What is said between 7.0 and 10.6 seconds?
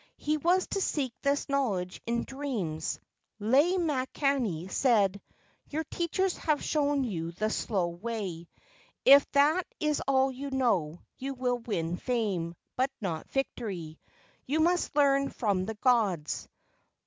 you the slow way; if that is all you